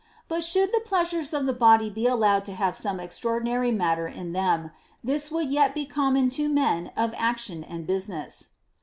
[0.27, 4.33] But should the pleasures of the body be allowed to have some extraordinary matter in
[4.33, 4.71] them,
[5.03, 8.49] this would yet be common to men of action and business.